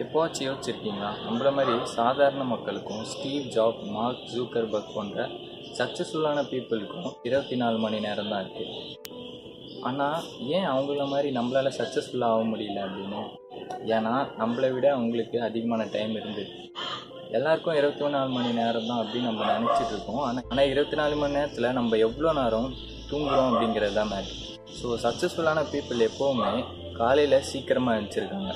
எப்போவாச்சும் 0.00 0.46
யோசிச்சிருக்கீங்களா? 0.48 1.10
நம்மள 1.26 1.48
மாதிரி 1.56 1.72
சாதாரண 1.96 2.42
மக்களுக்கும் 2.52 3.02
ஸ்டீவ் 3.12 3.46
ஜாப் 3.56 3.80
மார்க் 3.96 4.24
ஜூக்கர்பர்க் 4.34 4.94
போன்ற 4.94 5.28
சக்ஸஸ்ஃபுல்லான 5.78 6.40
பீப்புளுக்கும் 6.50 7.10
இருபத்தி 7.22 7.56
நாலு 7.56 7.78
மணி 7.78 8.00
நேரம் 8.00 8.30
தான் 8.32 8.42
இருக்குது 8.44 8.98
ஆனால் 9.88 10.18
ஏன் 10.56 10.66
அவங்கள 10.72 11.04
மாதிரி 11.12 11.28
நம்மளால் 11.38 11.76
சக்ஸஸ்ஃபுல்லாக 11.78 12.34
ஆக 12.34 12.42
முடியல 12.50 12.80
அப்படின்னு? 12.86 13.22
ஏன்னா 13.96 14.14
நம்மளை 14.40 14.72
விட 14.74 14.86
அவங்களுக்கு 14.96 15.40
அதிகமான 15.48 15.86
டைம் 15.94 16.14
இருந்தது 16.20 16.50
எல்லாருக்கும் 17.38 17.78
இருபத்தி 17.80 18.08
நாலு 18.16 18.30
மணி 18.36 18.50
நேரம் 18.52 18.88
தான் 18.90 19.00
அப்படின்னு 19.02 19.30
நம்ம 19.30 19.44
நினச்சிட்டு 19.52 19.92
இருக்கோம். 19.94 20.22
ஆனால் 20.28 20.44
ஆனால் 20.50 20.70
இருபத்தி 20.72 20.96
நாலு 20.96 21.14
மணி 21.16 21.36
நேரத்தில் 21.38 21.76
நம்ம 21.78 21.96
எவ்வளோ 21.96 22.32
நேரம் 22.40 22.70
தூங்குறோம் 23.10 23.48
அப்படிங்கிறது 23.50 23.94
தான் 24.00 24.12
மேட்ரு 24.12 24.36
ஸோ 24.78 24.88
சக்ஸஸ்ஃபுல்லான 25.04 25.64
பீப்புள் 25.72 26.06
எப்போவுமே 26.10 26.52
காலையில் 27.00 27.44
சீக்கிரமாக 27.50 27.98
எழுந்திருக்காங்க 27.98 28.52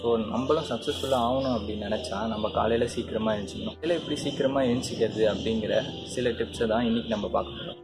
ஸோ 0.00 0.10
நம்மளும் 0.32 0.66
சக்ஸஸ்ஃபுல்லாக 0.68 1.26
ஆகணும் 1.28 1.56
அப்படின்னு 1.56 1.86
நினச்சா 1.88 2.18
நம்ம 2.32 2.50
காலையில் 2.56 2.92
சீக்கிரமாக 2.94 3.36
எழுந்திக்கணும் 3.36 3.76
இல்லை 3.84 3.96
எப்படி 4.00 4.16
சீக்கிரமாக 4.24 4.68
எழுந்திக்கிறது 4.70 5.22
அப்படிங்கிற 5.32 5.74
சில 6.14 6.30
டிப்ஸை 6.38 6.66
தான் 6.72 6.86
இன்றைக்கி 6.88 7.10
நம்ம 7.14 7.28
பார்க்க 7.36 7.58
போகிறோம் 7.58 7.78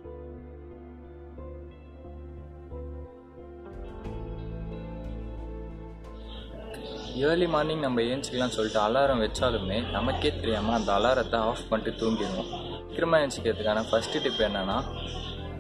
ஏர்லி 7.27 7.47
மார்னிங் 7.53 7.85
நம்ம 7.85 8.03
ஏஞ்சிக்கலாம்னு 8.13 8.57
சொல்லிட்டு 8.57 8.81
அலாரம் 8.87 9.23
வச்சாலுமே 9.25 9.77
நமக்கே 9.91 10.31
தெரியாமல் 10.41 10.77
அந்த 10.79 10.91
அலாரத்தை 10.99 11.39
ஆஃப் 11.51 11.69
பண்ணிட்டு 11.71 11.93
தூங்கிடுவோம். 12.01 12.51
சீக்கிரமாக 12.89 13.23
ஏஞ்சிக்கிறதுக்கான 13.25 13.85
ஃபஸ்ட்டு 13.91 14.23
டிப் 14.25 14.43
என்னென்னா 14.49 14.77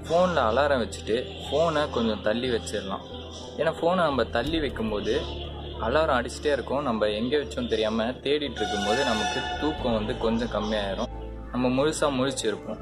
ஃபோனில் 0.09 0.42
அலாரம் 0.48 0.82
வச்சுட்டு 0.82 1.16
ஃபோனை 1.45 1.82
கொஞ்சம் 1.95 2.23
தள்ளி 2.26 2.48
வச்சிடலாம். 2.56 3.04
ஏன்னா 3.60 3.73
ஃபோனை 3.78 4.02
நம்ம 4.09 4.24
தள்ளி 4.36 4.59
வைக்கும்போது 4.64 5.14
அலாரம் 5.84 6.18
அடிச்சுட்டே 6.18 6.50
இருக்கும். 6.56 6.82
நம்ம 6.82 7.08
எங்கே 7.20 7.36
வச்சோம் 7.40 7.70
தெரியாமல் 7.72 8.14
தேடிட்டு 8.24 8.60
இருக்கும்போது 8.60 9.01
நமக்கு 9.10 9.40
தூக்கம் 9.60 9.96
வந்து 9.98 10.12
கொஞ்சம் 10.18 10.52
கம்மியாயிரும். 10.56 11.10
நம்ம 11.52 11.68
முழுசாக 11.78 12.10
முழிச்சிருப்போம். 12.18 12.80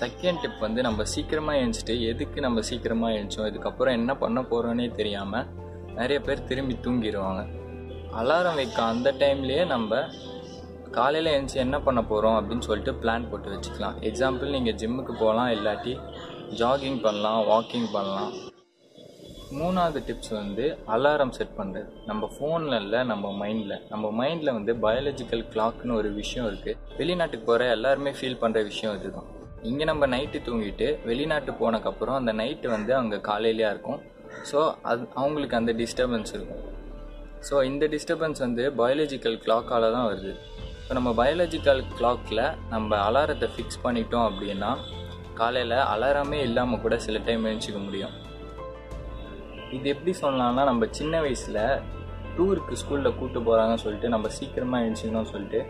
செகண்ட் 0.00 0.40
டிப் 0.42 0.62
வந்து 0.64 0.80
நம்ம 0.86 1.04
சீக்கிரமாக 1.12 1.58
எழுந்துட்டு 1.58 1.94
எதுக்கு 2.10 2.38
நம்ம 2.46 2.62
சீக்கிரமாக 2.68 3.16
எழுந்தோம் 3.16 3.48
இதுக்கப்புறம் 3.50 3.96
என்ன 4.00 4.12
பண்ண 4.22 4.40
போகிறோன்னே 4.50 4.86
தெரியாமல் 5.00 5.46
நிறைய 5.98 6.18
பேர் 6.26 6.46
திரும்பி 6.48 6.74
தூங்கிடுவாங்க 6.86 7.42
அலாரம் 8.20 8.58
வைக்க 8.60 8.78
அந்த 8.82 9.08
டைம்லேயே 9.22 9.62
நம்ம 9.74 10.00
காலையில் 10.96 11.32
எழுந்துச்சி 11.34 11.60
என்ன 11.66 11.78
பண்ண 11.86 12.02
போகிறோம் 12.10 12.36
அப்படின்னு 12.38 12.66
சொல்லிட்டு 12.68 12.92
பிளான் 13.02 13.28
போட்டு 13.30 13.48
வச்சுக்கலாம். 13.54 13.96
எக்ஸாம்பிள் 14.10 14.54
நீங்கள் 14.56 14.76
ஜிம்முக்கு 14.82 15.14
போகலாம் 15.22 15.50
இல்லாட்டி 15.56 15.94
ஜாகிங் 16.60 17.00
பண்ணலாம் 17.06 17.40
வாக்கிங் 17.52 17.88
பண்ணலாம். 17.96 18.32
மூணாவது 19.58 19.98
டிப்ஸ் 20.06 20.32
வந்து 20.38 20.64
அலாரம் 20.94 21.32
செட் 21.36 21.56
பண்ணுறது 21.58 21.88
நம்ம 22.08 22.28
ஃபோனில் 22.34 22.76
இல்லை 22.82 23.00
நம்ம 23.10 23.26
மைண்டில் 23.42 23.74
நம்ம 23.92 24.06
மைண்டில் 24.20 24.56
வந்து 24.56 24.72
பயாலஜிக்கல் 24.84 25.44
கிளாக்னு 25.52 25.92
ஒரு 26.00 26.08
விஷயம் 26.20 26.46
இருக்குது 26.50 26.78
வெளிநாட்டுக்கு 27.00 27.46
போகிற 27.50 27.68
எல்லாருமே 27.76 28.12
ஃபீல் 28.18 28.40
பண்ணுற 28.42 28.62
விஷயம் 28.70 28.96
இதுதான். 28.98 29.28
இங்கே 29.70 29.84
நம்ம 29.90 30.06
நைட்டு 30.14 30.40
தூங்கிட்டு 30.48 30.88
வெளிநாட்டு 31.10 31.52
போனதுக்கப்புறம் 31.60 32.18
அந்த 32.20 32.32
நைட்டு 32.40 32.66
வந்து 32.74 32.92
அங்கே 33.00 33.20
காலையிலையாக 33.30 33.74
இருக்கும். 33.74 34.00
ஸோ 34.50 34.58
அது 34.90 35.08
அவங்களுக்கு 35.20 35.58
அந்த 35.60 35.72
டிஸ்டர்பன்ஸ் 35.82 36.34
இருக்கும். 36.38 36.62
ஸோ 37.48 37.64
இந்த 37.70 37.86
டிஸ்டர்பன்ஸ் 37.94 38.44
வந்து 38.46 38.66
பயாலஜிக்கல் 38.82 39.40
கிளாக்கால் 39.46 39.92
தான் 39.96 40.06
வருது. 40.10 40.34
இப்போ 40.82 40.94
நம்ம 41.00 41.10
பயாலஜிக்கல் 41.22 41.82
கிளாக்கில் 41.96 42.44
நம்ம 42.74 42.96
அலாரத்தை 43.08 43.48
ஃபிக்ஸ் 43.54 43.82
பண்ணிட்டோம் 43.86 44.26
அப்படின்னா 44.30 44.72
காலையில் 45.40 45.78
அலாரமே 45.94 46.38
இல்லாமல் 46.48 46.80
கூட 46.84 46.96
சில 47.08 47.18
டைம் 47.26 47.50
எழுச்சிக்க 47.50 47.80
முடியும். 47.86 48.14
இது 49.70 49.88
எப்படி 49.88 50.14
சொல்லலாம்னா 50.20 50.64
நம்ம 50.64 50.86
சின்ன 50.90 51.20
வயசில் 51.20 51.80
டூருக்கு 52.36 52.72
ஸ்கூலில் 52.72 53.16
கூப்பிட்டு 53.16 53.40
போகிறாங்கன்னு 53.40 53.76
சொல்லிட்டு 53.76 54.08
நம்ம 54.08 54.28
சீக்கிரமாக 54.28 54.84
எழுச்சிக்கணும்னு 54.84 55.32
சொல்லிட்டு 55.32 55.66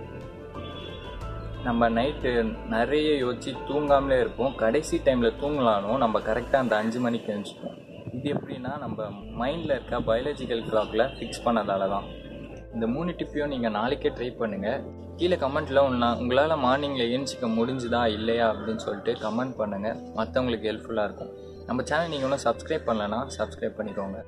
நம்ம 1.62 1.88
நைட்டு 1.90 2.54
நிறைய 2.68 3.26
யோசிச்சு 3.26 3.56
தூங்காமலே 3.68 4.20
இருப்போம். 4.20 4.54
கடைசி 4.54 5.00
டைமில் 5.04 5.38
தூங்கலானும் 5.40 5.98
நம்ம 5.98 6.18
கரெக்டாக 6.18 6.56
அந்த 6.56 6.76
அஞ்சு 6.76 7.00
மணிக்கு 7.00 7.32
எழுந்திப்போம் 7.32 7.76
இது 8.12 8.34
எப்படின்னா 8.34 8.78
நம்ம 8.78 9.04
மைண்டில் 9.38 9.70
இருக்க 9.70 10.00
பயாலஜிக்கல் 10.00 10.66
கிளாக்கில் 10.70 11.00
ஃபிக்ஸ் 11.00 11.44
பண்ணதால 11.44 11.88
தான் 11.88 12.04
இந்த 12.76 12.86
மூணு 12.86 13.10
டிப்பையும் 13.10 13.52
நீங்கள் 13.52 13.74
நாளைக்கே 13.76 14.08
ட்ரை 14.08 14.26
பண்ணுங்கள் 14.40 14.80
கீழே 15.16 15.36
கமெண்ட்டில் 15.36 15.78
ஒன்றா 15.82 16.08
உங்களால் 16.16 16.52
மார்னிங்கில் 16.64 17.12
ஏஞ்சிக்க 17.12 17.46
முடிஞ்சுதா 17.58 18.06
இல்லையா 18.06 18.46
அப்படின்னு 18.52 18.82
சொல்லிட்டு 18.86 19.12
கமெண்ட் 19.26 19.54
பண்ணுங்கள் 19.60 19.96
மற்றவங்களுக்கு 20.16 20.68
ஹெல்ப்ஃபுல்லாக 20.70 21.06
இருக்கும். 21.08 21.30
நம்ம 21.66 21.82
சேனல் 21.82 22.08
நீங்கள் 22.08 22.28
ஒன்றும் 22.30 22.44
சப்ஸ்கிரைப் 22.46 22.86
பண்ணலன்னா 22.88 23.20
சப்ஸ்கிரைப் 23.38 23.78
பண்ணிக்கோங்க. 23.78 24.18